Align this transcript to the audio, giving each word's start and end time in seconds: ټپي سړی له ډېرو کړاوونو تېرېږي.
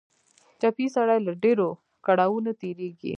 ټپي 0.59 0.87
سړی 0.95 1.19
له 1.27 1.33
ډېرو 1.43 1.69
کړاوونو 2.05 2.51
تېرېږي. 2.61 3.09